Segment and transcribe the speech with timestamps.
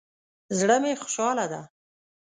[0.57, 1.61] زړه می خوشحاله ده